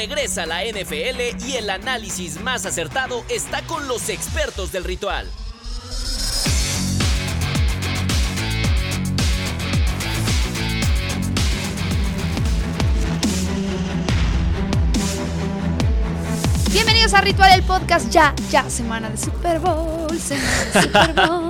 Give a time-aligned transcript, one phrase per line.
[0.00, 5.26] regresa a la NFL y el análisis más acertado está con los expertos del ritual.
[16.72, 21.49] Bienvenidos a Ritual el Podcast, ya, ya, semana de Super Bowl, semana de Super Bowl.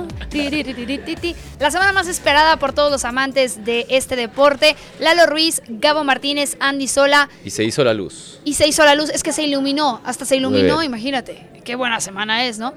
[1.59, 4.75] La semana más esperada por todos los amantes de este deporte.
[4.99, 7.29] Lalo Ruiz, Gabo Martínez, Andy Sola.
[7.43, 8.39] Y se hizo la luz.
[8.45, 11.47] Y se hizo la luz, es que se iluminó, hasta se iluminó, imagínate.
[11.63, 12.73] Qué buena semana es, ¿no?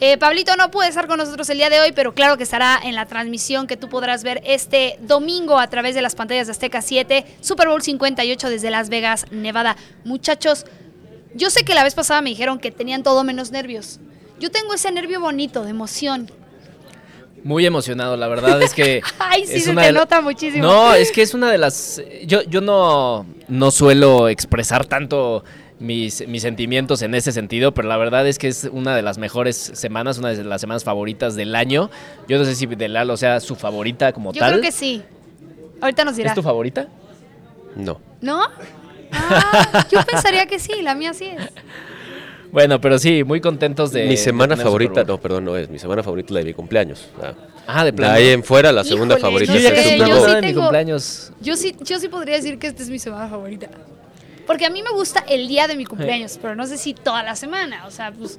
[0.00, 2.80] Eh, Pablito no puede estar con nosotros el día de hoy, pero claro que estará
[2.82, 6.50] en la transmisión que tú podrás ver este domingo a través de las pantallas de
[6.50, 9.76] Azteca 7, Super Bowl 58 desde Las Vegas, Nevada.
[10.04, 10.66] Muchachos,
[11.34, 14.00] yo sé que la vez pasada me dijeron que tenían todo menos nervios.
[14.40, 16.28] Yo tengo ese nervio bonito, de emoción.
[17.44, 19.02] Muy emocionado, la verdad es que.
[19.18, 20.64] Ay, sí, se te nota muchísimo.
[20.64, 22.02] No, es que es una de las.
[22.24, 25.44] Yo, yo no, no suelo expresar tanto
[25.78, 29.18] mis, mis sentimientos en ese sentido, pero la verdad es que es una de las
[29.18, 31.90] mejores semanas, una de las semanas favoritas del año.
[32.28, 34.52] Yo no sé si de Lalo sea su favorita como Yo tal.
[34.52, 35.02] creo que sí.
[35.82, 36.30] Ahorita nos dirá.
[36.30, 36.88] ¿Es tu favorita?
[37.76, 38.00] No.
[38.22, 38.42] ¿No?
[39.12, 41.42] Ah, yo pensaría que sí, la mía sí es.
[42.54, 44.06] Bueno, pero sí, muy contentos de.
[44.06, 45.68] mi semana de favorita, no, perdón, no es.
[45.68, 47.08] Mi semana favorita es la de mi cumpleaños.
[47.20, 47.34] Ah,
[47.66, 48.14] Ah, de De plano.
[48.14, 49.70] ahí en fuera, la segunda Híjole, favorita no es Yo
[50.04, 51.32] el yo sí de mi cumpleaños.
[51.40, 53.68] Yo sí, yo sí podría decir que esta es mi semana favorita.
[54.46, 57.22] Porque a mí me gusta el día de mi cumpleaños, pero no sé si toda
[57.24, 57.86] la semana.
[57.86, 58.38] O sea, pues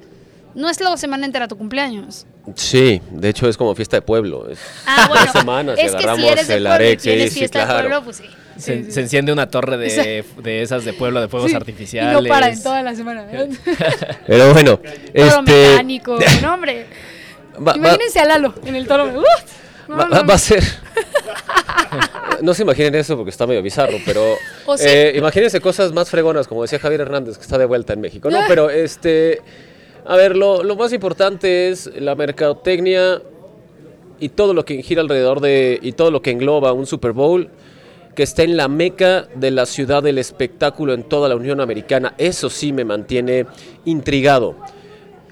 [0.54, 2.24] no es la semana entera tu cumpleaños.
[2.54, 4.48] Sí, de hecho es como fiesta de pueblo.
[4.48, 5.24] Es Ah, bueno.
[5.26, 7.38] dos semanas y es que si agarramos eres de pueblo y Arex, sí, tienes sí,
[7.40, 7.80] fiesta de claro.
[7.88, 8.24] pueblo, pues sí.
[8.58, 8.92] Se, Sí, sí.
[8.92, 12.18] se enciende una torre de, de esas de pueblo de fuegos Sí, artificiales.
[12.18, 13.24] Y no para en toda la semana.
[13.24, 13.48] ¿verdad?
[14.26, 15.42] Pero bueno, Toro este.
[15.70, 16.18] mecánico.
[16.42, 16.86] No, hombre.
[17.56, 19.06] va- va- Imagínense a Lalo en el toro.
[19.06, 19.12] Va,
[19.88, 20.26] no, va- no.
[20.26, 20.62] va a ser.
[22.42, 24.34] no se imaginen eso porque está medio bizarro, pero
[24.66, 24.84] ¿O sí?
[24.88, 28.30] eh, imagínense cosas más fregonas, como decía Javier Hernández, que está de vuelta en México.
[28.30, 29.40] No, pero este.
[30.08, 33.20] A ver, lo, lo más importante es la mercadotecnia
[34.20, 35.78] y todo lo que gira alrededor de.
[35.82, 37.50] y todo lo que engloba un Super Bowl
[38.16, 42.14] que está en la meca de la ciudad del espectáculo en toda la Unión Americana.
[42.16, 43.46] Eso sí me mantiene
[43.84, 44.56] intrigado.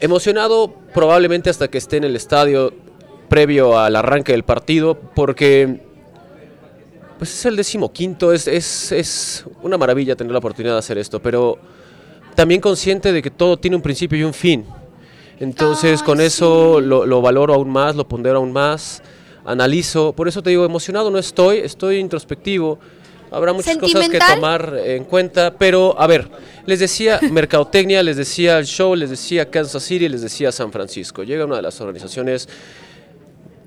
[0.00, 2.74] Emocionado probablemente hasta que esté en el estadio
[3.30, 5.80] previo al arranque del partido, porque
[7.16, 11.22] pues es el decimoquinto, es, es, es una maravilla tener la oportunidad de hacer esto,
[11.22, 11.58] pero
[12.34, 14.66] también consciente de que todo tiene un principio y un fin.
[15.40, 19.02] Entonces Ay, con eso lo valoro aún más, lo pondero aún más,
[19.44, 22.78] analizo, por eso te digo, emocionado no estoy, estoy introspectivo.
[23.30, 26.28] Habrá muchas cosas que tomar en cuenta, pero a ver,
[26.66, 31.24] les decía mercadotecnia, les decía el show, les decía Kansas City, les decía San Francisco.
[31.24, 32.48] Llega una de las organizaciones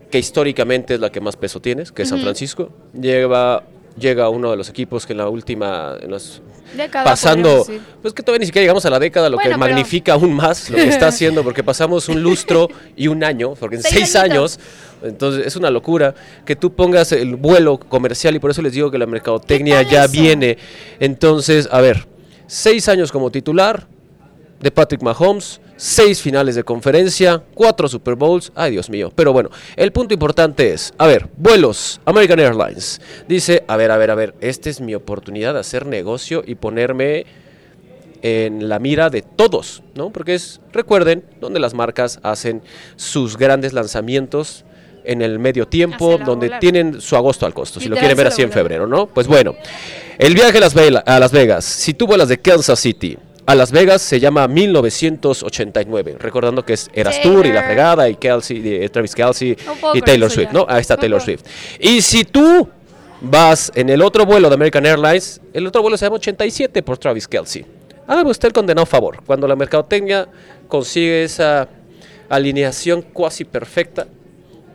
[0.09, 2.69] que históricamente es la que más peso tienes, que es San Francisco.
[2.94, 3.63] Lleva,
[3.97, 6.12] llega uno de los equipos que en la última, en
[6.75, 7.66] Década, pasando,
[8.02, 10.69] pues que todavía ni siquiera llegamos a la década, lo Bueno, que magnifica aún más
[10.69, 14.59] lo que está haciendo, porque pasamos un lustro y un año, porque en Seis años,
[15.02, 16.13] entonces es una locura
[16.46, 20.03] que tú pongas el vuelo comercial y por eso les digo que la mercadotecnia ya
[20.03, 20.12] eso?
[20.12, 20.57] viene.
[21.00, 22.06] Entonces, a ver,
[22.47, 23.88] seis años como titular
[24.59, 29.12] de Patrick Mahomes, seis finales de conferencia, cuatro Super Bowls, ay Dios mío.
[29.16, 33.00] Pero bueno, el punto importante es, a ver, vuelos, American Airlines.
[33.28, 36.56] Dice, a ver, a ver, a ver, esta es mi oportunidad de hacer negocio y
[36.56, 37.25] ponerme
[38.23, 40.09] en la mira de todos, ¿no?
[40.09, 42.63] Porque es, recuerden, donde las marcas hacen
[42.95, 44.66] sus grandes lanzamientos
[45.03, 46.59] en el medio tiempo, donde volar.
[46.59, 49.06] tienen su agosto al costo, si lo quieren ver así en febrero, ¿no?
[49.06, 49.56] Pues bueno,
[50.18, 53.56] el viaje a Las, Vela- a Las Vegas, si tú vuelas de Kansas City a
[53.56, 58.84] Las Vegas, se llama 1989, recordando que es Eras Tour y la fregada, y Kelsey,
[58.84, 60.53] y Travis Kelsey No y Taylor Swift, ya.
[60.53, 60.66] ¿no?
[60.68, 61.22] Ahí está Taylor.
[61.22, 61.44] Swift.
[61.80, 62.68] Y si tú
[63.22, 66.97] vas en el otro vuelo de American Airlines, el otro vuelo se llama 87 por
[66.97, 67.66] Travis Kelsey.
[68.06, 69.22] Hágame usted el condenado favor.
[69.25, 70.27] Cuando la mercadotecnia
[70.68, 71.68] consigue esa
[72.30, 74.07] alineación cuasi perfecta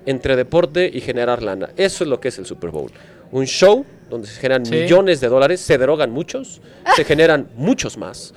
[0.07, 1.71] entre deporte y generar lana.
[1.77, 2.91] Eso es lo que es el Super Bowl.
[3.31, 4.75] Un show donde se generan Sí.
[4.75, 6.61] millones de dólares, se derogan muchos,
[6.97, 8.35] se generan muchos más.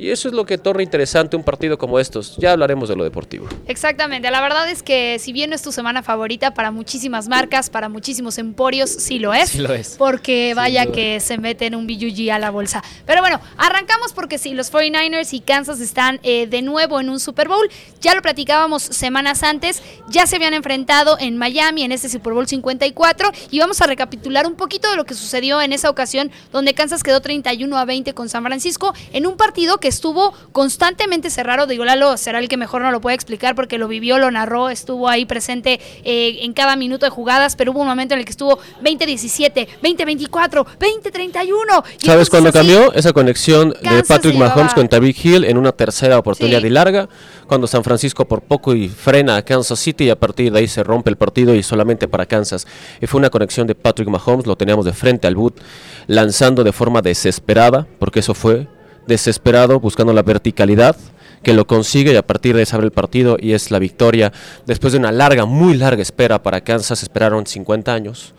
[0.00, 2.38] Y eso es lo que torna interesante un partido como estos.
[2.38, 3.46] Ya hablaremos de lo deportivo.
[3.66, 7.68] Exactamente, la verdad es que si bien no es tu semana favorita para muchísimas marcas,
[7.68, 9.50] para muchísimos emporios, sí lo es.
[9.50, 9.96] Sí lo es.
[9.98, 12.82] Porque vaya que se meten un BUG a la bolsa.
[13.04, 17.20] Pero bueno, arrancamos porque sí, los 49ers y Kansas están eh, de nuevo en un
[17.20, 17.68] Super Bowl.
[18.00, 22.48] Ya lo platicábamos semanas antes, ya se habían enfrentado en Miami en este Super Bowl
[22.48, 26.72] 54 y vamos a recapitular un poquito de lo que sucedió en esa ocasión donde
[26.72, 31.66] Kansas quedó 31 a 20 con San Francisco en un partido que estuvo constantemente cerrado.
[31.66, 34.70] Digo, Lalo será el que mejor no lo puede explicar porque lo vivió, lo narró,
[34.70, 38.24] estuvo ahí presente eh, en cada minuto de jugadas, pero hubo un momento en el
[38.24, 41.84] que estuvo 20-17, 20-24, 20-31.
[41.98, 42.92] ¿Sabes cuándo cambió?
[42.94, 47.08] Esa conexión de Patrick Mahomes con Tariq Hill en una tercera oportunidad y larga,
[47.46, 50.68] cuando San Francisco por poco y frena a Kansas City y a partir de ahí
[50.68, 52.66] se rompe el partido y solamente para Kansas.
[53.00, 55.60] Y fue una conexión de Patrick Mahomes, lo teníamos de frente al boot,
[56.06, 58.68] lanzando de forma desesperada, porque eso fue
[59.10, 60.96] desesperado, buscando la verticalidad
[61.42, 63.78] que lo consigue y a partir de ahí se abre el partido y es la
[63.78, 64.32] victoria.
[64.66, 68.34] Después de una larga, muy larga espera para Kansas, esperaron 50 años.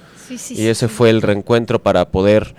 [0.49, 2.55] y ese fue el reencuentro para poder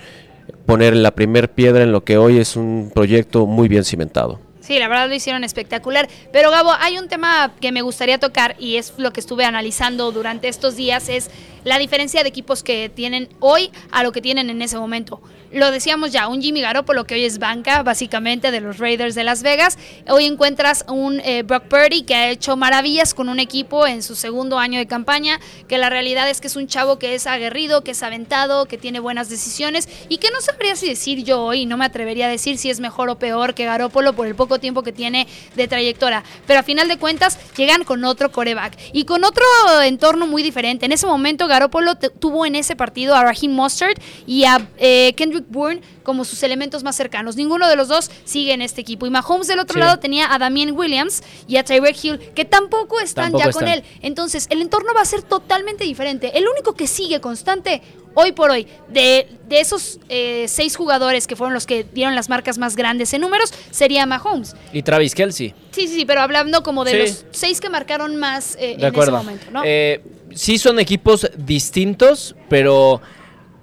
[0.67, 4.41] poner la primer piedra en lo que hoy es un proyecto muy bien cimentado.
[4.61, 6.08] Sí, la verdad lo hicieron espectacular.
[6.32, 10.12] Pero Gabo, hay un tema que me gustaría tocar y es lo que estuve analizando
[10.12, 11.31] durante estos días, es
[11.65, 15.20] la diferencia de equipos que tienen hoy a lo que tienen en ese momento.
[15.53, 19.23] Lo decíamos ya, un Jimmy Garoppolo que hoy es banca, básicamente, de los Raiders de
[19.23, 19.77] Las Vegas.
[20.09, 24.15] Hoy encuentras un eh, Brock Purdy que ha hecho maravillas con un equipo en su
[24.15, 25.39] segundo año de campaña,
[25.69, 28.79] que la realidad es que es un chavo que es aguerrido, que es aventado, que
[28.79, 32.31] tiene buenas decisiones y que no sabría si decir yo hoy, no me atrevería a
[32.31, 35.69] decir si es mejor o peor que Garoppolo por el poco tiempo que tiene de
[35.69, 36.25] trayectoria.
[36.47, 39.45] Pero a final de cuentas llegan con otro coreback y con otro
[39.85, 40.87] entorno muy diferente.
[40.87, 45.42] En ese momento Garoppolo tuvo en ese partido a Raheem Mustard y a eh, Kendrick
[45.49, 47.37] Bourne como sus elementos más cercanos.
[47.37, 49.06] Ninguno de los dos sigue en este equipo.
[49.06, 53.00] Y Mahomes del otro lado tenía a Damien Williams y a Tyreek Hill, que tampoco
[53.00, 53.83] están ya con él.
[54.00, 56.37] Entonces, el entorno va a ser totalmente diferente.
[56.37, 57.83] El único que sigue constante
[58.15, 62.59] hoy por hoy, de, esos eh, seis jugadores que fueron los que dieron las marcas
[62.59, 64.55] más grandes en números, sería Mahomes.
[64.73, 65.55] Y Travis Kelsey.
[65.71, 69.11] Sí, sí, sí, pero hablando como de los seis que marcaron más eh, en ese
[69.11, 69.62] momento, ¿no?
[69.65, 70.03] Eh,
[70.35, 73.00] sí son equipos distintos, pero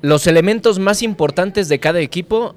[0.01, 2.56] los elementos más importantes de cada equipo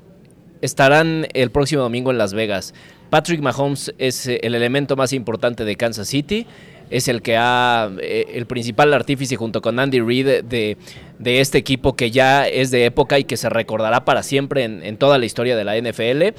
[0.61, 2.73] estarán el próximo domingo en Las Vegas.
[3.11, 6.47] Patrick Mahomes es eh, el elemento más importante de Kansas City.
[6.89, 10.77] Es el que ha, eh, el principal artífice junto con Andy Reid de,
[11.25, 15.19] este equipo que ya es de época y que se recordará para siempre en, toda
[15.19, 16.35] la historia de la NFL.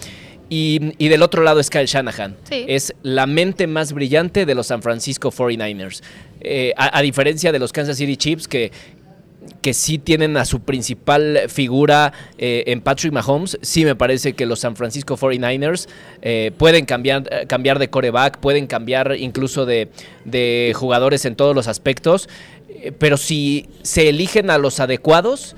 [0.49, 2.35] Y, del otro lado es Kyle Shanahan.
[2.51, 6.03] Es la mente más brillante de los San Francisco 49ers.
[6.41, 8.71] Eh, a, diferencia de los Kansas City Chiefs, que,
[9.61, 14.45] que sí tienen a su principal figura eh, en Patrick Mahomes, sí me parece que
[14.45, 15.87] los San Francisco 49ers
[16.21, 19.89] eh, pueden cambiar, eh, cambiar de coreback, pueden cambiar incluso de,
[20.25, 22.29] de jugadores en todos los aspectos,
[22.99, 25.55] pero si se eligen a los adecuados,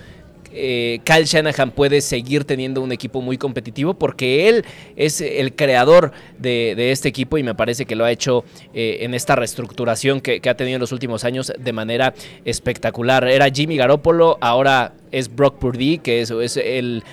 [0.56, 4.66] eh, Kyle Shanahan puede seguir teniendo un equipo muy competitivo porque él
[4.96, 9.14] es el creador de, este equipo y me parece que lo ha hecho eh, en
[9.14, 12.14] esta reestructuración que, ha tenido en los últimos años de manera
[12.46, 13.28] espectacular.
[13.28, 17.04] Era Jimmy Garoppolo, ahora es Brock Purdy, que es, es el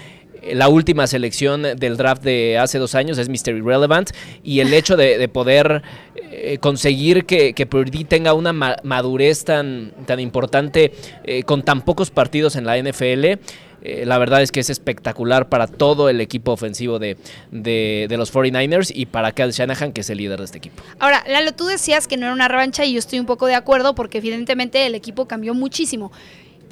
[0.53, 3.57] la última selección del draft de hace dos años es Mr.
[3.57, 4.11] Irrelevant
[4.43, 5.83] y el hecho de, poder
[6.15, 10.93] eh, conseguir que, que, Purdy tenga una madurez tan, tan importante
[11.25, 13.39] eh, con tan pocos partidos en la NFL.
[13.85, 17.17] Eh, la verdad es que es espectacular para todo el equipo ofensivo de,
[17.51, 20.85] de, de, los 49ers y para Kyle Shanahan, que es el líder de este equipo.
[21.01, 23.57] Ahora, Lalo, tú decías que no era una revancha y yo estoy un poco de
[23.57, 26.13] acuerdo porque evidentemente el equipo cambió muchísimo.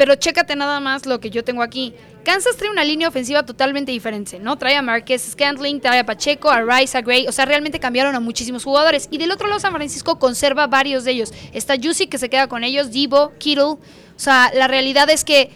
[0.00, 1.92] Pero chécate nada más lo que yo tengo aquí.
[2.24, 4.56] Kansas trae una línea ofensiva totalmente diferente, ¿no?
[4.56, 7.26] Trae a Marquez Scantling, trae a Pacheco, a Rice, a Gray.
[7.28, 9.08] O sea, realmente cambiaron a muchísimos jugadores.
[9.10, 11.34] Y del otro lado, San Francisco conserva varios de ellos.
[11.52, 13.62] Está Juicy, que se queda con ellos, Divo, Kittle.
[13.64, 13.78] O
[14.16, 15.50] sea, la realidad es que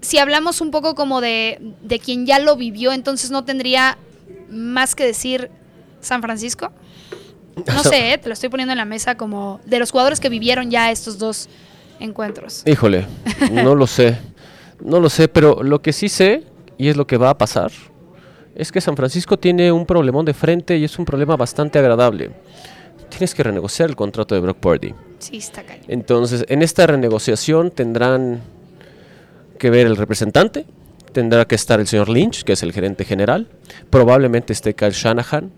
[0.00, 3.98] si hablamos un poco como de, de quien ya lo vivió, entonces no tendría
[4.50, 5.48] más que decir
[6.00, 6.72] San Francisco.
[7.72, 8.18] No sé, ¿eh?
[8.18, 11.18] te lo estoy poniendo en la mesa como de los jugadores que vivieron ya estos
[11.18, 11.48] dos
[12.00, 12.62] encuentros?
[12.66, 13.06] Híjole,
[13.52, 14.18] no lo sé.
[14.80, 16.44] No lo sé, pero lo que sí sé,
[16.76, 17.70] y es lo que va a pasar,
[18.54, 22.30] es que San Francisco tiene un problemón de frente y es un problema bastante agradable.
[23.08, 24.94] Tienes que renegociar el contrato de Brock Purdy.
[25.18, 25.84] Sí, está cañón.
[25.88, 28.40] Entonces, en esta renegociación tendrán
[29.58, 30.66] que ver el representante,
[31.12, 33.48] tendrá que estar el señor Lynch, que es el gerente general,
[33.88, 35.52] probablemente esté Kyle Shanahan,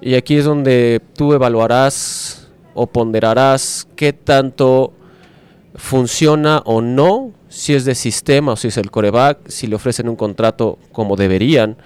[0.00, 4.92] y aquí es donde tú evaluarás o ponderarás qué tanto
[5.74, 10.08] funciona o no, si es de sistema o si es el coreback, si le ofrecen
[10.08, 11.76] un contrato como deberían,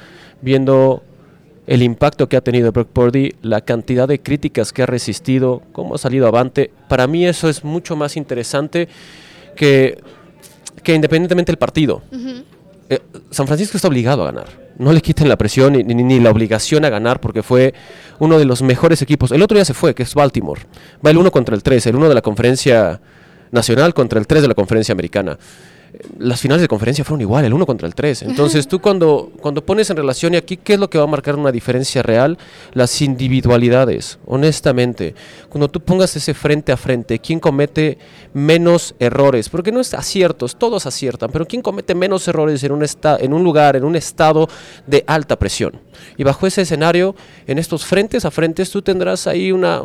[0.42, 1.02] viendo
[1.66, 5.95] el impacto que ha tenido Brock Purdy, la cantidad de críticas que ha resistido, cómo
[5.95, 6.71] ha salido avante.
[6.88, 8.88] Para mí eso es mucho más interesante
[9.54, 9.99] que,
[10.83, 12.02] que independientemente del partido.
[12.88, 14.68] Eh, San Francisco está obligado a ganar.
[14.78, 17.75] No le quiten la presión ni, ni, la obligación a ganar porque fue
[18.18, 19.30] uno de los mejores equipos.
[19.33, 20.62] El otro día se fue, que es Baltimore.
[21.04, 23.00] Va el uno contra el 3, el uno de la conferencia
[23.50, 25.38] nacional contra el 3 de la conferencia americana.
[26.19, 28.23] las finales de conferencia fueron igual, el 1 contra el 3.
[28.23, 31.07] Entonces tú cuando, cuando pones en relación, y aquí, ¿qué es lo que va a
[31.07, 32.37] marcar una diferencia real?
[32.75, 35.14] Las individualidades, honestamente.
[35.49, 37.99] Cuando tú pongas ese frente a frente, ¿quién comete
[38.35, 39.49] menos errores?
[39.49, 43.43] Porque no es aciertos, todos aciertan, pero ¿quién comete menos errores en un, en un
[43.43, 44.49] lugar, en un estado
[44.87, 45.81] de alta presión?
[46.17, 49.83] Y bajo ese escenario, en estos frentes a frentes, tú tendrás ahí una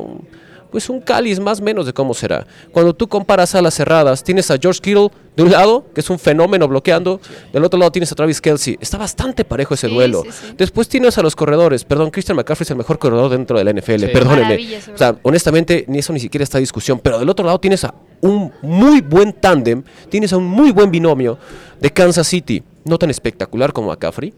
[0.73, 2.47] pues un cáliz más o menos de cómo será.
[2.71, 6.09] Cuando tú comparas a las cerradas, tienes a George Kittle de un lado, que es
[6.09, 7.21] un fenómeno bloqueando,
[7.53, 8.79] del otro lado tienes a Travis Kelsey.
[8.81, 10.23] Está bastante parejo ese duelo.
[10.57, 11.85] Después tienes a los corredores.
[11.85, 14.05] Perdón, Christian McCaffrey es el mejor corredor dentro de la NFL.
[14.11, 14.79] Perdónenme.
[14.91, 16.99] O sea, honestamente, ni eso ni siquiera está discusión.
[17.03, 20.89] Pero del otro lado tienes a un muy buen tándem, tienes a un muy buen
[20.89, 21.37] binomio
[21.79, 22.63] de Kansas City.
[22.83, 24.33] No tan espectacular como McCaffrey,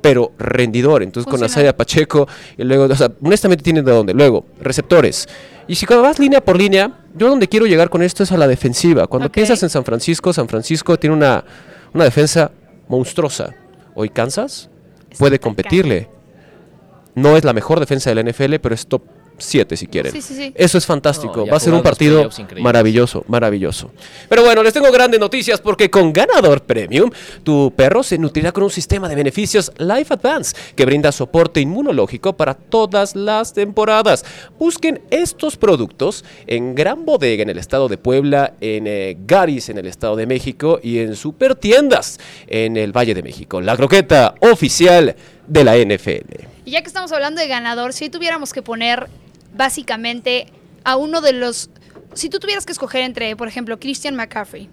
[0.00, 1.02] pero rendidor.
[1.02, 2.26] Entonces con Asaya Pacheco,
[2.56, 4.14] y luego, o sea, honestamente tienen de dónde.
[4.14, 5.28] Luego, receptores.
[5.68, 8.36] Y si cuando vas línea por línea, yo donde quiero llegar con esto es a
[8.36, 9.06] la defensiva.
[9.06, 11.44] Cuando piensas en San Francisco, San Francisco tiene una,
[11.92, 12.50] una defensa
[12.88, 13.54] monstruosa.
[13.94, 14.68] Hoy Kansas
[15.18, 16.08] puede competirle.
[17.14, 19.02] No es la mejor defensa del NFL, pero es top
[19.40, 20.12] 7 si quieren.
[20.54, 21.46] Eso es fantástico.
[21.46, 22.28] Va a ser un partido
[22.60, 23.90] maravilloso, maravilloso.
[24.28, 27.10] Pero bueno, les tengo grandes noticias porque con Ganador Premium,
[27.42, 32.36] tu perro se nutrirá con un sistema de beneficios Life Advance que brinda soporte inmunológico
[32.36, 34.24] para todas las temporadas.
[34.58, 39.78] Busquen estos productos en Gran Bodega en el estado de Puebla, en eh, Garis en
[39.78, 43.60] el estado de México y en Super Tiendas en el Valle de México.
[43.60, 45.14] La croqueta oficial
[45.46, 46.46] de la NFL.
[46.64, 49.08] Y ya que estamos hablando de ganador, si tuviéramos que poner
[49.54, 50.46] básicamente
[50.84, 51.70] a uno de los...
[52.14, 54.68] Si tú tuvieras que escoger entre, por ejemplo, Christian McCaffrey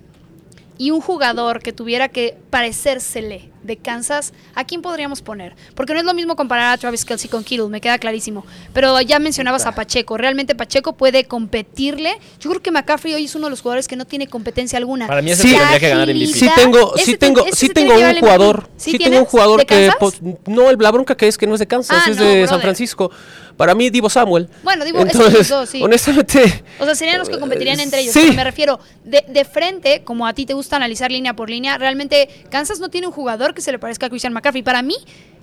[0.78, 5.56] y un jugador que tuviera que parecérsele de Kansas, ¿a quién podríamos poner?
[5.76, 8.46] Porque no es lo mismo comparar a Travis Kelsey con Kittle, me queda clarísimo.
[8.74, 10.18] Pero ya mencionabas a Pacheco.
[10.18, 12.18] Realmente Pacheco puede competirle.
[12.40, 15.08] Yo creo que McCaffrey hoy es uno de los jugadores que no tiene competencia alguna.
[15.08, 18.20] Para mí es que tendría que ganar el Sí tengo, sí tengo, sí tengo un
[18.20, 18.70] jugador.
[18.78, 21.60] Sí, tengo un jugador que pues, no, el, la bronca que es que no es
[21.60, 23.12] de Kansas, ah, es de San Francisco.
[23.58, 24.48] Para mí, Divo Samuel.
[24.64, 25.82] Bueno, Divo Entonces, dos, sí.
[25.84, 26.64] Honestamente.
[26.80, 28.14] O sea, serían los que competirían entre ellos.
[28.14, 31.78] Pero me refiero, de, de, frente, como a ti te gusta analizar línea por línea,
[31.80, 34.62] realmente Kansas no tiene un jugador que se le parezca a Christian McCaffrey.
[34.62, 34.96] Para mí,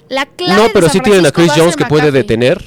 [0.09, 0.63] la clave.
[0.63, 2.65] No, pero sí tienen a Chris Jones que puede detener.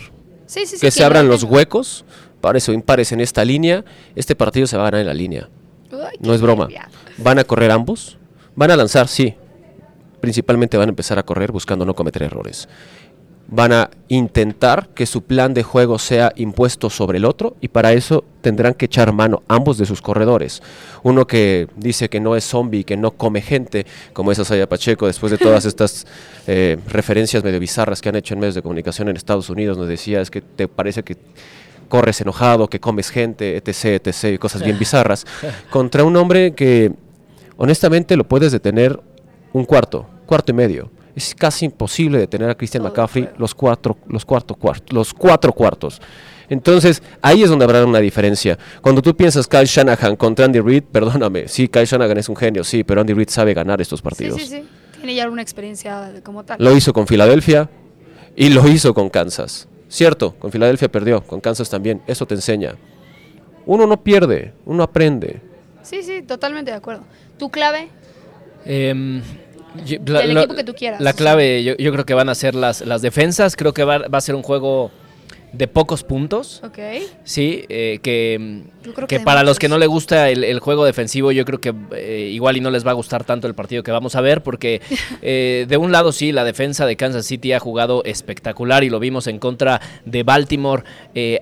[0.48, 2.04] Sí, sí, que se abran los huecos.
[2.42, 3.86] Para eso impares en esta línea.
[4.16, 5.50] Este partido se va a ganar en la línea.
[6.20, 6.68] no es broma.
[7.18, 8.18] Van a correr ambos.
[8.56, 9.36] Van a lanzar, sí.
[10.20, 12.68] Principalmente van a empezar a correr buscando no cometer errores
[13.50, 17.94] van a intentar que su plan de juego sea impuesto sobre el otro y para
[17.94, 20.62] eso tendrán que echar mano ambos de sus corredores.
[21.04, 25.08] Uno que dice que no es zombie, que no come gente, como es Asaya Pacheco,
[25.08, 26.06] después de todas estas
[26.46, 29.88] eh, referencias medio bizarras que han hecho en medios de comunicación en Estados Unidos, nos
[29.88, 31.16] decía, es que te parece que
[31.88, 35.26] corres enojado, que comes gente, etc., etc., y cosas bien bizarras,
[35.70, 36.92] contra un hombre que
[37.56, 39.00] honestamente lo puedes detener
[39.54, 44.24] un cuarto, cuarto y medio es casi imposible detener a Christian McCaffrey los cuatro, los,
[44.24, 44.56] cuarto,
[44.92, 46.00] los cuatro cuartos.
[46.48, 48.56] Entonces, ahí es donde habrá una diferencia.
[48.82, 52.64] Cuando tú piensas Kyle Shanahan contra Andy Reid, perdóname, sí, Kyle Shanahan es un genio,
[52.64, 54.40] sí, pero Andy Reid sabe ganar estos partidos.
[54.40, 54.68] Sí, sí, sí.
[54.98, 56.58] Tiene ya alguna experiencia como tal.
[56.64, 57.68] Lo hizo con Filadelfia
[58.36, 59.68] y lo hizo con Kansas.
[59.90, 62.04] Cierto, con Filadelfia perdió, con Kansas también.
[62.06, 62.76] Eso te enseña.
[63.66, 65.42] Uno no pierde, uno aprende.
[65.82, 67.04] Sí, sí, totalmente de acuerdo.
[67.40, 67.90] ¿Tu clave?
[68.66, 69.22] Eh,
[70.06, 71.02] la, equipo que tú quieras.
[71.02, 73.56] La clave, yo, creo que van a ser las, las defensas.
[73.56, 74.92] Creo que va, a ser un juego
[75.54, 76.62] de pocos puntos.
[76.64, 76.78] Ok.
[77.24, 78.64] Sí, eh, que,
[79.08, 82.58] que, para los que no le gusta el, juego defensivo, yo creo que eh, igual
[82.58, 84.82] y no les va a gustar tanto el partido que vamos a ver, porque
[85.22, 89.00] eh, de un lado sí, la defensa de Kansas City ha jugado espectacular y lo
[89.00, 90.84] vimos en contra de Baltimore,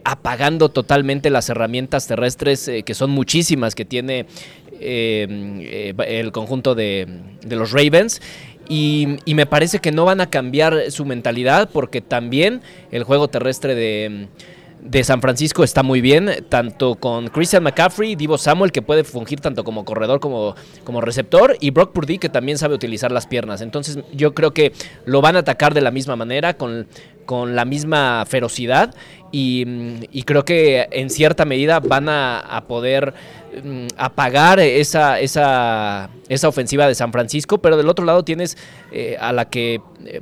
[0.03, 4.27] apagando totalmente las herramientas terrestres, que son muchísimas que tiene
[4.79, 7.07] el conjunto de,
[7.45, 8.21] de los Ravens.
[8.67, 13.75] Y, me parece que no van a cambiar su mentalidad porque también el juego terrestre
[13.75, 14.27] de,
[15.03, 19.63] San Francisco está muy bien, tanto con Christian McCaffrey, Divo Samuel, que puede fungir tanto
[19.63, 23.61] como corredor como, como receptor, y Brock Purdy, que también sabe utilizar las piernas.
[23.61, 24.73] Entonces yo creo que
[25.05, 26.87] lo van a atacar de la misma manera, con,
[27.25, 28.93] con la misma ferocidad,
[29.31, 33.13] y, creo que en cierta medida van a poder
[33.63, 38.57] Mm, apagar esa, esa, esa ofensiva de San Francisco, pero del otro lado tienes
[38.91, 40.21] eh, a la que eh,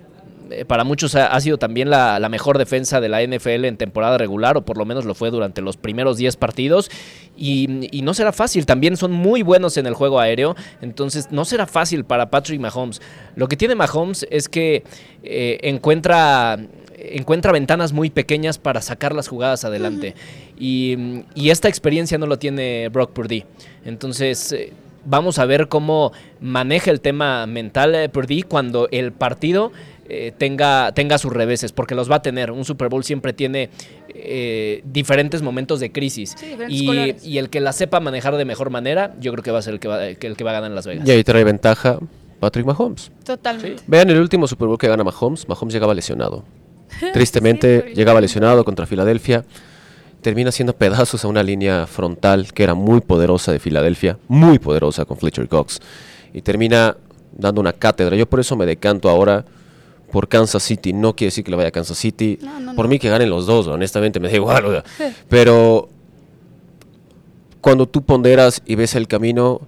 [0.67, 4.65] para muchos ha, sido también la, mejor defensa de la NFL en temporada regular, o
[4.65, 6.89] por lo menos lo fue durante los primeros 10 partidos.
[7.37, 7.67] Y,
[8.03, 12.03] no será fácil, también son muy buenos en el juego aéreo, entonces no será fácil
[12.03, 13.01] para Patrick Mahomes.
[13.35, 14.83] Lo que tiene Mahomes es que
[15.23, 16.59] encuentra
[16.95, 20.15] encuentra ventanas muy pequeñas para sacar las jugadas adelante.
[20.57, 23.45] y, esta experiencia no lo tiene Brock Purdy.
[23.85, 24.73] Entonces, eh,
[25.05, 29.71] vamos a ver cómo maneja el tema mental eh, Purdy cuando el partido
[30.09, 32.51] eh, tenga, tenga sus reveses, porque los va a tener.
[32.51, 33.69] Un Super Bowl siempre tiene
[34.09, 36.35] eh, diferentes momentos de crisis.
[36.37, 39.61] Sí, y, el que la sepa manejar de mejor manera, yo creo que va a
[39.61, 41.07] ser el que va, que el que va a ganar en Las Vegas.
[41.07, 41.99] Y ahí trae ventaja
[42.39, 43.11] Patrick Mahomes.
[43.23, 43.83] Totalmente.
[43.87, 45.47] Vean el último Super Bowl que gana Mahomes.
[45.47, 46.43] Mahomes llegaba lesionado.
[47.13, 49.45] Tristemente, Sí, llegaba lesionado contra Filadelfia.
[50.21, 54.17] Termina haciendo pedazos a una línea frontal que era muy poderosa de Filadelfia.
[54.27, 55.79] Muy poderosa con Fletcher Cox.
[56.33, 56.97] Y termina
[57.31, 58.17] dando una cátedra.
[58.17, 59.45] Yo por eso me decanto ahora
[60.13, 60.93] por Kansas City.
[60.93, 62.37] No quiere decir que le vaya a Kansas City.
[62.39, 62.89] No, no, por no.
[62.89, 64.63] mí que ganen los dos, honestamente me da igual.
[64.65, 64.83] o sea.
[65.27, 65.89] Pero
[67.61, 69.61] cuando tú ponderas y ves el camino,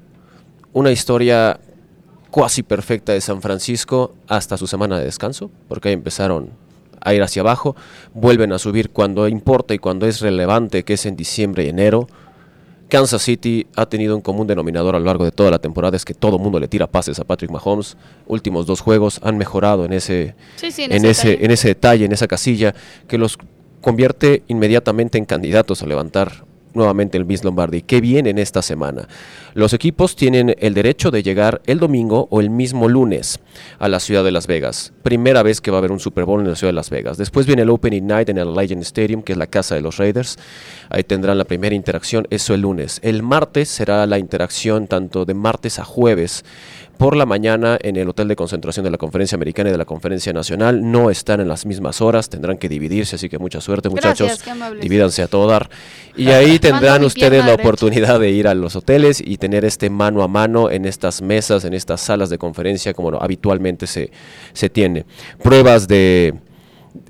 [0.72, 1.60] una historia
[2.30, 6.52] cuasi perfecta de San Francisco hasta su semana de descanso, porque ahí empezaron
[7.02, 7.76] a ir hacia abajo,
[8.14, 12.08] vuelven a subir cuando importa y cuando es relevante, que es en diciembre y enero.
[12.90, 16.06] Kansas City ha tenido un común denominador a lo largo de toda la temporada, es
[16.06, 17.98] que todo mundo le tira pases a Patrick Mahomes.
[18.28, 21.46] Últimos dos juegos han mejorado en ese, Sí, sí, en en, ese detalle.
[21.46, 22.76] en ese detalle, en esa casilla,
[23.08, 23.38] que los
[23.82, 26.45] convierte inmediatamente en candidatos a levantar
[26.76, 27.82] nuevamente el Miss Lombardi.
[27.82, 29.08] ¿Qué viene en esta semana?
[29.54, 33.40] Los equipos tienen el derecho de llegar el domingo o el mismo lunes
[33.80, 34.94] a la ciudad de Las Vegas.
[35.02, 37.18] Primera vez que va a haber un Super Bowl en la ciudad de Las Vegas.
[37.18, 39.98] Después viene el Opening Night en el Legend Stadium, que es la casa de los
[39.98, 40.38] Raiders.
[40.90, 43.00] Ahí tendrán la primera interacción, eso el lunes.
[43.02, 46.44] El martes será la interacción tanto de martes a jueves
[46.98, 49.86] por la mañana en el hotel de concentración de la Conferencia Americana y de la
[49.86, 50.92] Conferencia Nacional.
[50.92, 54.44] No están en las mismas horas, tendrán que dividirse, así que mucha suerte muchachos.
[54.46, 54.82] Gracias.
[54.82, 55.70] Divídanse a todo dar.
[56.16, 57.62] Y ahí tendrán ustedes la derecha.
[57.62, 61.66] oportunidad de ir a los hoteles y tener este mano a mano en estas mesas,
[61.66, 64.12] en estas salas de conferencia como habitualmente se,
[64.54, 65.06] se tiene.
[65.42, 66.34] Pruebas de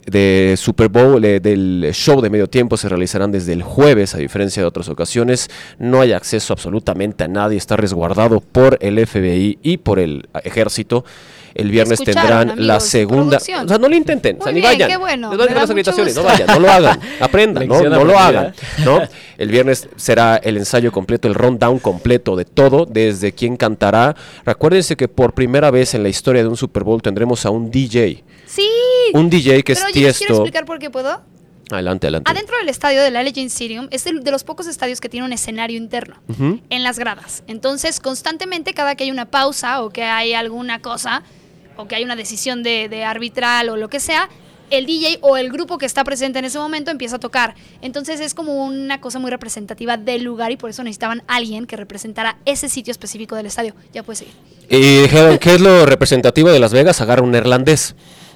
[0.06, 4.18] de Super Bowl, eh, del show de medio tiempo se realizarán desde el jueves, a
[4.18, 5.50] diferencia de otras ocasiones.
[5.80, 11.06] No hay acceso absolutamente a nadie, está resguardado por el FBI y por el ejército.
[11.56, 13.38] El viernes Escucharon, tendrán la segunda.
[13.38, 13.66] producción.
[13.66, 14.90] O sea, no lo intenten, o sea, Muy ni bien, vayan.
[14.90, 15.70] qué bueno, Les doy las
[16.16, 18.54] no vayan, no lo hagan, aprendan, no, no lo hagan.
[18.84, 19.00] ¿no?
[19.38, 24.18] El viernes será el ensayo completo, el rundown completo de todo, desde quién cantará.
[24.46, 27.72] Recuérdense que por primera vez en la historia de un Super Bowl tendremos a un
[27.72, 28.22] DJ.
[28.46, 28.70] Sí.
[29.14, 31.22] Un DJ que Pero es yo quiero explicar por qué puedo.
[31.72, 32.30] Adelante, adelante.
[32.32, 35.34] Adentro del estadio del Allegiant Stadium es el- de los pocos estadios que tiene un
[35.34, 36.60] escenario interno Ujú.
[36.70, 37.44] en las gradas.
[37.48, 41.24] Entonces, constantemente, cada que hay una pausa o que hay alguna cosa
[41.76, 44.30] o que hay una decisión de, de arbitral o lo que sea,
[44.70, 47.56] el DJ o el grupo que está presente en ese momento empieza a tocar.
[47.82, 51.76] Entonces es como una cosa muy representativa del lugar y por eso necesitaban alguien que
[51.78, 53.74] representara ese sitio específico del estadio.
[53.92, 54.34] Ya puedes seguir.
[54.70, 57.02] Y dijeron, ¿qué es lo representativo de Las Vegas?
[57.02, 57.96] Agarra un neerlandés.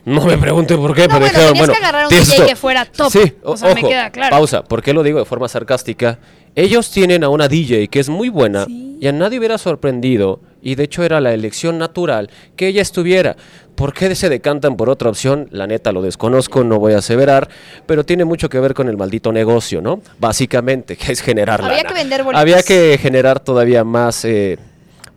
[0.09, 2.09] No me pregunte por qué, No, pero bueno, que agarrar un.
[2.09, 3.11] DJ que fuera top.
[3.11, 4.35] Sí, O o- sea, me ojo, queda claro.
[4.35, 6.19] Pausa, ¿por qué lo digo de forma sarcástica?
[6.55, 10.75] Ellos tienen a una DJ que es muy buena y a nadie hubiera sorprendido, y
[10.75, 13.37] de hecho era la elección natural, que ella estuviera.
[13.75, 15.47] ¿Por qué se decantan por otra opción?
[15.51, 17.47] La neta lo desconozco, no voy a aseverar,
[17.85, 20.01] pero tiene mucho que ver con el maldito negocio, ¿no?
[20.19, 21.87] Básicamente, que es generar Había lana.
[21.89, 22.41] que vender boletos.
[22.41, 24.25] Había que generar todavía más...
[24.25, 24.57] Eh,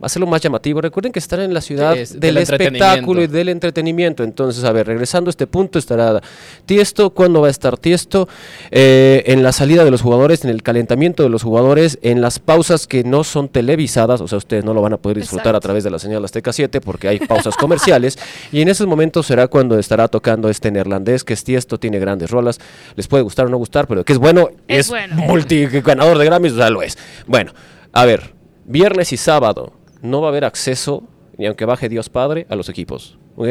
[0.03, 0.81] hacerlo más llamativo.
[0.81, 4.23] Recuerden que están en la ciudad Sí, es del, del espectáculo y del entretenimiento.
[4.23, 6.21] Entonces, a ver, regresando a este punto, estará
[6.65, 7.09] Tiesto.
[7.11, 8.27] ¿Cuándo va a estar Tiesto?
[8.71, 12.39] Eh, en la salida de los jugadores, en el calentamiento de los jugadores, en las
[12.39, 15.57] pausas que no son televisadas, o sea, ustedes no lo van a poder disfrutar Exacto.
[15.57, 18.17] a través de la señal Azteca 7 porque hay pausas comerciales.
[18.51, 22.29] Y en esos momentos será cuando estará tocando este neerlandés, que es Tiesto, tiene grandes
[22.29, 22.59] rolas.
[22.95, 25.15] Les puede gustar o no gustar, pero que es bueno, Es es, bueno.
[25.15, 26.97] multi ganador de Grammys, o sea, lo es.
[27.27, 27.53] Bueno,
[27.91, 28.33] a ver,
[28.65, 31.01] viernes y sábado no va a haber acceso,
[31.37, 33.17] ni aunque baje Dios Padre, a los equipos.
[33.35, 33.47] ¿ok?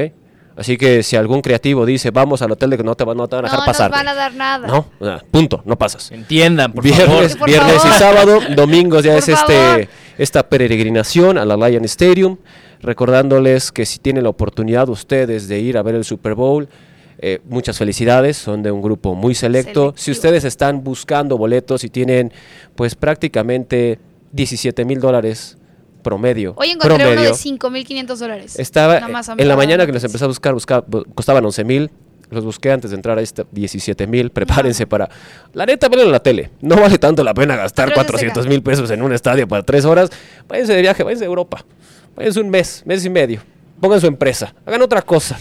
[0.55, 3.27] Así que si algún creativo dice, vamos al hotel de que no te, va- no
[3.27, 3.91] te van a No dejar nos pasar.
[3.91, 4.69] van a dar nada.
[4.69, 6.13] No, o sea, punto, no pasas.
[6.13, 7.39] Entiendan, por Viernes, favor.
[7.39, 9.89] Por viernes y sábado, domingos ya Por es este
[10.19, 12.37] esta peregrinación a la Lion Stadium,
[12.83, 16.69] recordándoles que si tienen la oportunidad ustedes de ir a ver el Super Bowl,
[17.19, 19.95] eh, muchas felicidades, son de un grupo muy selecto.
[19.97, 22.31] Si ustedes están buscando boletos y tienen
[22.75, 23.99] pues prácticamente
[24.33, 25.57] 17 mil dólares
[26.03, 28.59] promedio, Hoy encontré uno promedio, de 5.500 dólares.
[28.59, 28.99] estaba
[29.39, 31.91] en la mañana que los empecé a buscar, buscaba- bu- costaban 11 mil.
[32.31, 34.31] Los busqué antes de entrar a este 17 mil.
[34.31, 35.07] Prepárense para.
[35.53, 36.51] La neta, véanlo en la tele.
[36.63, 38.51] No vale tanto la pena gastar Pero es de 400 seca.
[38.51, 40.09] mil pesos en un estadio para tres horas.
[40.49, 41.63] Váyanse de viaje, váyanse a Europa.
[42.17, 43.43] Váyanse un mes, mes y medio.
[43.81, 44.55] Pongan su empresa.
[44.65, 45.39] Hagan otra cosa.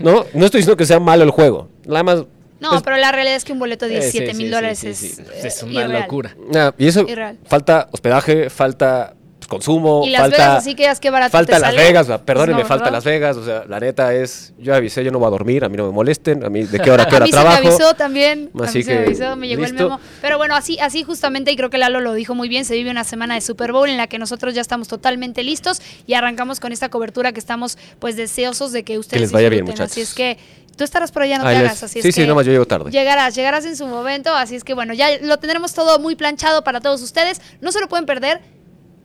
[0.00, 1.68] No, no estoy diciendo que sea malo el juego.
[1.86, 2.24] Nada más.
[2.60, 4.46] No, pues, pero la realidad es que un boleto de Eh, sí, 17 sí, mil
[4.48, 6.02] sí, dólares sí, es, eh, una irreal.
[6.02, 6.36] locura.
[6.54, 7.38] Ah, y eso Irreal.
[7.46, 9.14] falta hospedaje, falta
[9.46, 10.02] consumo.
[10.06, 11.82] Y Las falta, Vegas, así que qué barato Falta te Las sale.
[11.82, 12.90] Vegas, perdónenme, Pues no, falta.
[12.90, 13.36] Las Vegas.
[13.36, 15.86] O sea, la neta es, yo avisé, yo no voy a dormir, a mí no
[15.86, 17.56] me molesten, a mí de qué hora a qué A hora mí trabajo.
[17.56, 18.50] se me avisó también.
[18.58, 19.76] a Así mí se me que, avisó, me llegó listo.
[19.78, 20.00] el memo.
[20.20, 22.90] Pero bueno, así, así justamente, y creo que Lalo lo dijo muy bien, se vive
[22.90, 26.60] una semana de Super Bowl en la que nosotros ya estamos totalmente listos y arrancamos
[26.60, 29.84] con esta cobertura que estamos pues deseosos de que ustedes les vaya bien, disfruten.
[29.86, 30.10] Así muchachos.
[30.10, 30.38] es que
[30.76, 31.82] tú estarás por allá, no Ahí te hagas.
[31.84, 32.90] Así sí, es sí, que nomás yo llego tarde.
[32.90, 36.64] Llegarás, llegarás en su momento, así es que bueno, ya lo tendremos todo muy planchado
[36.64, 37.40] para todos ustedes.
[37.60, 38.40] No se lo pueden perder.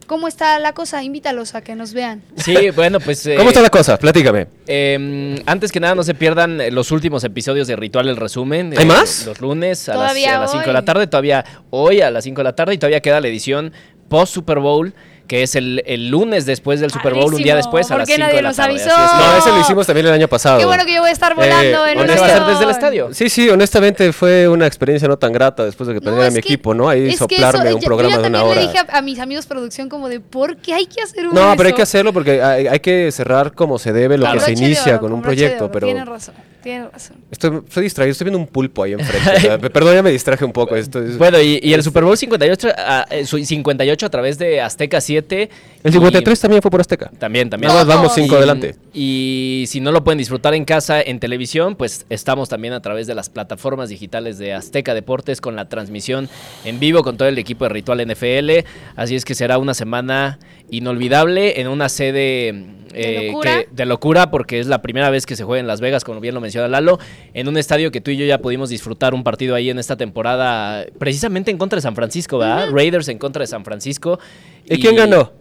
[0.09, 1.03] ¿Cómo está la cosa?
[1.03, 2.23] Invítalos a que nos vean.
[2.35, 3.27] Sí, bueno, pues...
[3.27, 3.95] eh, ¿Cómo está la cosa?
[3.95, 4.47] Platícame.
[4.65, 8.73] Eh, antes que nada, no se pierdan eh, los últimos episodios de Ritual el Resumen.
[8.75, 9.27] ¿Hay eh, más?
[9.27, 12.23] Los lunes a las, Todavía a las 5 de la tarde, todavía hoy a las
[12.23, 13.71] 5 de la tarde y todavía queda la edición
[14.07, 14.95] post Super Bowl,
[15.29, 18.07] que es el, el lunes después del Super Bowl, un día después a ¿por las
[18.09, 18.75] qué 5 nadie de la nos tarde.
[18.75, 20.57] Así es No, ese lo hicimos también el año pasado.
[20.59, 22.47] Qué bueno que yo voy a estar volando en un ¿dónde va a avión.
[22.49, 23.09] desde el estadio?
[23.13, 26.33] Sí, sí, honestamente fue una experiencia no tan grata después de que No, perdiera es
[26.33, 26.89] mi que- equipo, ¿no?
[26.89, 28.61] Ahí soplarme eso, un yo- programa yo de una también hora.
[28.61, 31.27] le dije a, a mis amigos de producción como de, ¿por qué hay que hacer
[31.27, 34.23] uno No, pero hay que hacerlo porque hay, hay que cerrar como se debe lo
[34.23, 34.39] Claro.
[34.39, 37.17] que se inicia oro, con un proyecto, oro, pero Tienes razón, tienes razón.
[37.31, 39.29] Estoy, estoy distraído, estoy viendo un pulpo ahí enfrente.
[39.37, 40.75] o sea, perdón, ya me distraje un poco.
[40.75, 44.37] Esto es- Bueno, y, y el Super Bowl 58 a, eh, su- 58 a través
[44.37, 45.49] de Azteca 7.
[45.83, 47.11] el y- 53 también fue por Azteca.
[47.19, 47.69] También, también.
[47.69, 48.15] Nada más vamos Todos.
[48.15, 48.75] cinco Y- adelante.
[48.93, 53.07] Y si no lo pueden disfrutar en casa, en televisión, pues estamos también a través
[53.07, 56.27] de las plataformas digitales de Azteca Deportes con la transmisión
[56.65, 58.65] en vivo con todo el equipo de Ritual NFL.
[58.95, 60.39] Así es que será una semana
[60.69, 63.59] inolvidable en una sede ¿De locura?
[63.63, 66.19] que- de locura porque es la primera vez que se juega en Las Vegas, como
[66.19, 66.99] bien lo menciona Lalo,
[67.34, 69.95] en un estadio que tú y yo ya pudimos disfrutar un partido ahí en esta
[69.95, 72.69] temporada, precisamente en contra de San Francisco, ¿verdad?
[72.71, 74.19] Raiders en contra de San Francisco.
[74.65, 75.32] ¿Y quién ganó?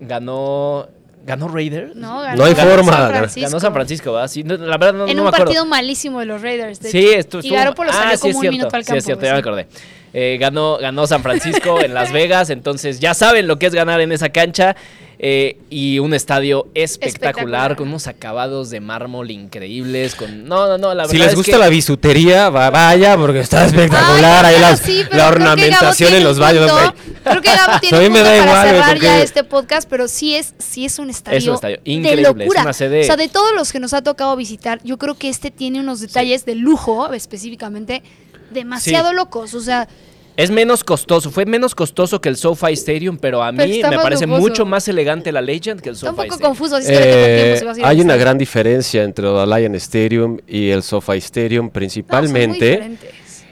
[0.00, 0.88] Ganó.
[1.26, 1.94] ¿Ganó Raiders?
[1.96, 2.92] No, No hay ganó forma.
[2.92, 4.28] San Ganó Ganó San Francisco, ¿verdad?
[4.28, 5.44] Sí, no, la verdad no, en no un me acuerdo.
[5.44, 6.80] partido malísimo de los Raiders.
[6.80, 8.82] de Sí, esto Y estuvo- Garoppolo ah, salió sí, como es un cierto, minuto al
[8.82, 8.98] Sí, campo.
[8.98, 9.48] es cierto, pues, ya me sí.
[9.48, 9.66] acordé.
[10.14, 14.00] Eh, ganó, ganó San Francisco en Las Vegas, entonces ya saben lo que es ganar
[14.00, 14.74] en esa cancha.
[15.22, 17.76] Eh, y un estadio espectacular, Espectacular.
[17.76, 20.14] con unos acabados de mármol increíbles.
[20.14, 20.46] Con...
[20.48, 23.40] No, no, no, la verdad Si les es gusta que- la bisutería, va- vaya, porque
[23.40, 24.46] está espectacular.
[24.46, 26.70] Ay, ahí las- sí, la ornamentación en los baños.
[26.70, 26.94] punto.
[27.22, 30.08] Creo que Gabo tiene un me punto da para igual, cerrar ya este podcast, pero
[30.08, 32.62] sí es, sí es un estadio, Es un estadio de increíble, es locura.
[32.62, 35.28] una sede- O sea, de todos los que nos ha tocado visitar, yo creo que
[35.28, 38.02] este tiene unos detalles de lujo, específicamente,
[38.50, 39.16] demasiado Sí.
[39.16, 39.52] locos.
[39.52, 39.86] O sea,
[40.36, 44.26] Es menos costoso, fue menos costoso que el SoFi Stadium, pero a mí me parece
[44.26, 44.40] lujoso.
[44.48, 46.48] mucho más elegante la Legend que el está un SoFi poco Stadium.
[46.48, 46.76] confuso.
[46.76, 49.76] Así es que vete con Eh, tiempo si hay una gran diferencia entre el Allianz
[49.82, 52.90] Stadium y el SoFi Stadium, No, son muy principalmente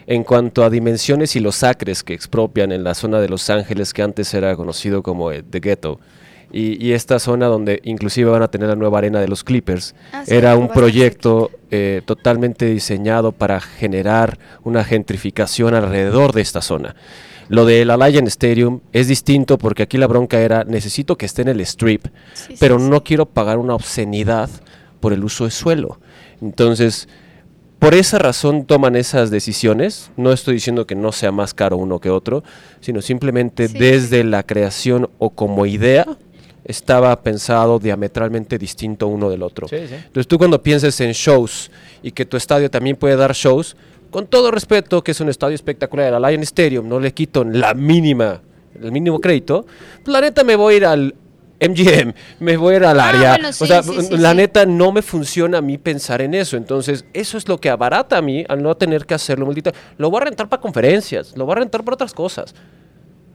[0.07, 3.93] en cuanto a dimensiones y los acres que expropian en la zona de Los Ángeles,
[3.93, 6.01] que antes era conocido como eh, The Ghetto.
[6.51, 9.95] Y, y esta zona donde inclusive van a tener la nueva arena de los Clippers,
[10.13, 16.63] Ah, sí, era un proyecto eh, totalmente diseñado para generar una gentrificación alrededor de esta
[16.63, 16.97] zona.
[17.51, 21.49] Lo del Allianz Stadium es distinto porque aquí la bronca era necesito que esté en
[21.49, 22.89] el strip, sí, pero sí.
[22.89, 24.49] no quiero pagar una obscenidad
[25.01, 25.99] por el uso de suelo.
[26.43, 27.09] Entonces,
[27.79, 30.11] por esa razón toman esas decisiones.
[30.17, 32.43] No estoy diciendo que no sea más caro uno que otro,
[32.81, 33.79] sino simplemente Sí.
[33.79, 36.07] desde la creación o como idea
[36.69, 39.67] estaba pensado diametralmente distinto uno del otro.
[39.67, 39.95] Sí, sí.
[39.95, 41.71] Entonces tú cuando pienses en shows
[42.03, 43.77] y que tu estadio también puede dar shows,
[44.11, 47.75] con todo respeto que es un estadio espectacular, el Lion Stadium, no le quito la
[47.75, 48.41] mínima,
[48.81, 49.67] el mínimo crédito,
[50.05, 51.15] pues la neta me voy a ir al
[51.61, 53.31] MGM, me voy a ir al Ah, área.
[53.33, 54.37] bueno, sí, o sea, sí, sí, la sí.
[54.37, 56.57] neta no me funciona a mí pensar en eso.
[56.57, 59.45] Entonces, eso es lo que abarata a mí al no tener que hacerlo.
[59.45, 59.73] maldita.
[59.97, 62.55] Lo voy a rentar para conferencias, lo voy a rentar para otras cosas.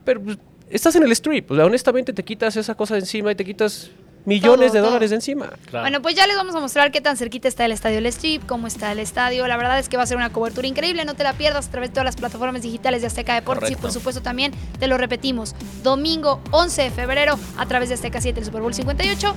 [0.06, 0.38] Pero pues,
[0.70, 3.46] estás en el strip, o sea, honestamente te quitas esa cosa de encima y te
[3.46, 3.92] quitas
[4.26, 4.88] millones Todo, de todo.
[4.88, 5.50] dólares de encima.
[5.70, 5.84] Claro.
[5.84, 8.46] Bueno, pues ya les vamos a mostrar qué tan cerquita está el estadio del Strip,
[8.46, 9.46] cómo está el estadio.
[9.48, 11.72] La verdad es que va a ser una cobertura increíble, no te la pierdas a
[11.72, 14.98] través de todas las plataformas digitales de Azteca Deportes y por supuesto también, te lo
[14.98, 19.36] repetimos, domingo 11 de febrero a través de Azteca 7, el Super Bowl 58.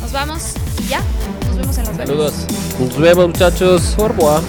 [0.00, 1.00] Nos vamos y ya,
[1.46, 2.08] nos vemos en las Vegas.
[2.08, 2.34] Saludos.
[2.80, 3.96] Nos vemos muchachos.
[3.98, 4.42] Au revoir.